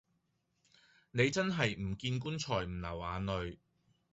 [1.11, 3.57] 你真係唔見棺材唔流眼淚